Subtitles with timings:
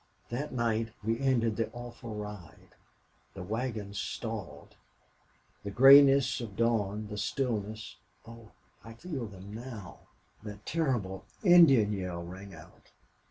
[0.29, 2.73] That night we ended the awful ride!
[3.35, 4.75] The wagons stalled!...
[5.63, 8.49] The grayness of dawn the stillness oh,
[8.83, 9.99] I feel them now!...
[10.41, 12.89] That terrible Indian yell rang out.